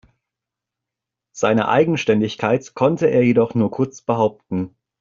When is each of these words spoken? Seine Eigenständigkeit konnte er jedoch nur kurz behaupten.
Seine 1.31 1.67
Eigenständigkeit 1.67 2.73
konnte 2.73 3.05
er 3.05 3.21
jedoch 3.23 3.53
nur 3.53 3.69
kurz 3.69 4.01
behaupten. 4.01 4.75